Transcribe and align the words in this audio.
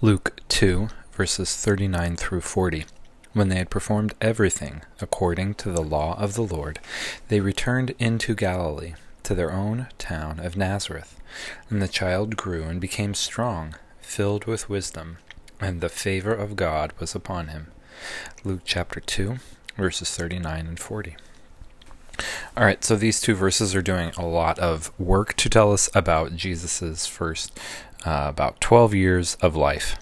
Luke 0.00 0.38
2, 0.46 0.90
verses 1.10 1.56
39 1.56 2.14
through 2.14 2.40
40. 2.40 2.84
When 3.32 3.48
they 3.48 3.56
had 3.56 3.68
performed 3.68 4.14
everything 4.20 4.82
according 5.00 5.54
to 5.54 5.72
the 5.72 5.82
law 5.82 6.16
of 6.16 6.34
the 6.34 6.42
Lord, 6.42 6.78
they 7.26 7.40
returned 7.40 7.96
into 7.98 8.36
Galilee, 8.36 8.94
to 9.24 9.34
their 9.34 9.50
own 9.50 9.88
town 9.98 10.38
of 10.38 10.56
Nazareth. 10.56 11.20
And 11.68 11.82
the 11.82 11.88
child 11.88 12.36
grew 12.36 12.62
and 12.62 12.80
became 12.80 13.12
strong, 13.12 13.74
filled 14.00 14.44
with 14.44 14.70
wisdom, 14.70 15.18
and 15.58 15.80
the 15.80 15.88
favor 15.88 16.32
of 16.32 16.54
God 16.54 16.92
was 17.00 17.16
upon 17.16 17.48
him. 17.48 17.66
Luke 18.44 18.62
chapter 18.64 19.00
2, 19.00 19.38
verses 19.76 20.14
39 20.16 20.68
and 20.68 20.78
40. 20.78 21.16
All 22.58 22.64
right, 22.64 22.82
so 22.82 22.96
these 22.96 23.20
two 23.20 23.36
verses 23.36 23.76
are 23.76 23.82
doing 23.82 24.10
a 24.16 24.26
lot 24.26 24.58
of 24.58 24.90
work 24.98 25.34
to 25.34 25.48
tell 25.48 25.72
us 25.72 25.88
about 25.94 26.34
Jesus's 26.34 27.06
first 27.06 27.56
uh, 28.04 28.26
about 28.28 28.60
12 28.60 28.94
years 28.94 29.36
of 29.36 29.54
life. 29.54 29.94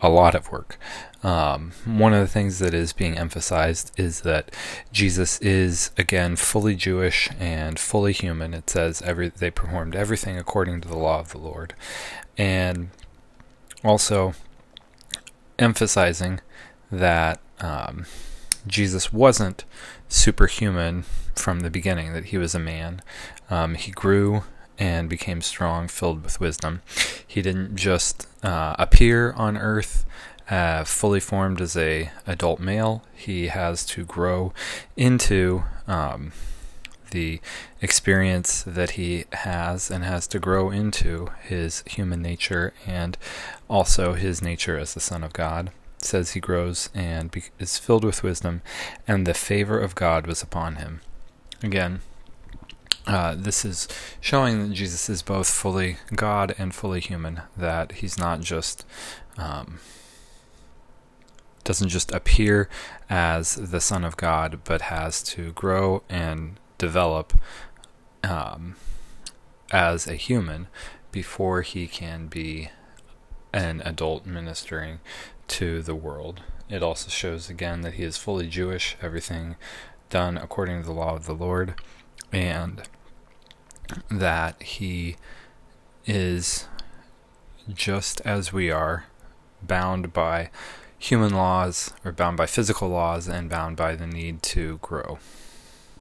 A 0.00 0.08
lot 0.08 0.34
of 0.34 0.50
work. 0.50 0.78
Um, 1.22 1.72
one 1.84 2.14
of 2.14 2.20
the 2.20 2.32
things 2.32 2.58
that 2.60 2.72
is 2.72 2.94
being 2.94 3.18
emphasized 3.18 3.92
is 4.00 4.22
that 4.22 4.50
Jesus 4.92 5.38
is 5.42 5.90
again 5.98 6.36
fully 6.36 6.74
Jewish 6.74 7.28
and 7.38 7.78
fully 7.78 8.14
human. 8.14 8.54
It 8.54 8.70
says 8.70 9.02
every 9.02 9.28
they 9.28 9.50
performed 9.50 9.94
everything 9.94 10.38
according 10.38 10.80
to 10.80 10.88
the 10.88 10.96
law 10.96 11.20
of 11.20 11.32
the 11.32 11.38
Lord, 11.38 11.74
and 12.38 12.88
also 13.84 14.32
emphasizing 15.58 16.40
that 16.90 17.40
um, 17.60 18.06
Jesus 18.66 19.12
wasn't 19.12 19.64
superhuman 20.08 21.04
from 21.34 21.60
the 21.60 21.70
beginning; 21.70 22.12
that 22.12 22.26
he 22.26 22.38
was 22.38 22.54
a 22.54 22.58
man. 22.58 23.02
Um, 23.50 23.74
he 23.74 23.90
grew 23.90 24.44
and 24.78 25.08
became 25.08 25.42
strong, 25.42 25.88
filled 25.88 26.24
with 26.24 26.40
wisdom. 26.40 26.82
He 27.26 27.42
didn't 27.42 27.76
just 27.76 28.26
uh, 28.42 28.74
appear 28.78 29.32
on 29.32 29.56
earth 29.56 30.04
uh, 30.50 30.84
fully 30.84 31.20
formed 31.20 31.60
as 31.60 31.76
a 31.76 32.10
adult 32.26 32.60
male. 32.60 33.02
He 33.14 33.46
has 33.48 33.86
to 33.86 34.04
grow 34.04 34.52
into 34.96 35.62
um, 35.86 36.32
the 37.10 37.40
experience 37.80 38.62
that 38.66 38.92
he 38.92 39.24
has 39.32 39.90
and 39.90 40.04
has 40.04 40.26
to 40.28 40.38
grow 40.38 40.70
into 40.70 41.28
his 41.42 41.82
human 41.86 42.20
nature 42.20 42.72
and 42.86 43.16
also 43.68 44.14
his 44.14 44.42
nature 44.42 44.78
as 44.78 44.94
the 44.94 45.00
Son 45.00 45.22
of 45.22 45.32
God. 45.32 45.70
Says 46.04 46.32
he 46.32 46.40
grows 46.40 46.88
and 46.94 47.34
is 47.58 47.78
filled 47.78 48.04
with 48.04 48.22
wisdom, 48.22 48.62
and 49.06 49.26
the 49.26 49.34
favor 49.34 49.78
of 49.78 49.94
God 49.94 50.26
was 50.26 50.42
upon 50.42 50.76
him. 50.76 51.00
Again, 51.62 52.00
uh, 53.06 53.34
this 53.36 53.64
is 53.64 53.88
showing 54.20 54.68
that 54.68 54.74
Jesus 54.74 55.08
is 55.08 55.22
both 55.22 55.48
fully 55.48 55.96
God 56.14 56.54
and 56.58 56.74
fully 56.74 57.00
human, 57.00 57.42
that 57.56 57.92
he's 57.92 58.18
not 58.18 58.40
just. 58.40 58.84
Um, 59.38 59.78
doesn't 61.64 61.90
just 61.90 62.10
appear 62.10 62.68
as 63.08 63.54
the 63.54 63.80
Son 63.80 64.04
of 64.04 64.16
God, 64.16 64.60
but 64.64 64.82
has 64.82 65.22
to 65.22 65.52
grow 65.52 66.02
and 66.08 66.58
develop 66.78 67.34
um, 68.24 68.74
as 69.70 70.06
a 70.06 70.14
human 70.14 70.66
before 71.12 71.62
he 71.62 71.86
can 71.86 72.26
be 72.26 72.70
an 73.52 73.82
adult 73.84 74.26
ministering 74.26 74.98
to 75.52 75.82
the 75.82 75.94
world. 75.94 76.40
It 76.70 76.82
also 76.82 77.10
shows 77.10 77.50
again 77.50 77.82
that 77.82 77.94
he 77.94 78.04
is 78.04 78.16
fully 78.16 78.48
Jewish, 78.48 78.96
everything 79.02 79.56
done 80.08 80.38
according 80.38 80.80
to 80.80 80.86
the 80.86 80.94
law 80.94 81.14
of 81.14 81.26
the 81.26 81.34
Lord 81.34 81.74
and 82.32 82.82
that 84.10 84.62
he 84.62 85.16
is 86.06 86.68
just 87.72 88.22
as 88.22 88.52
we 88.52 88.70
are 88.70 89.04
bound 89.62 90.14
by 90.14 90.50
human 90.98 91.34
laws 91.34 91.92
or 92.02 92.12
bound 92.12 92.38
by 92.38 92.46
physical 92.46 92.88
laws 92.88 93.28
and 93.28 93.50
bound 93.50 93.76
by 93.76 93.94
the 93.94 94.06
need 94.06 94.42
to 94.42 94.78
grow. 94.80 95.18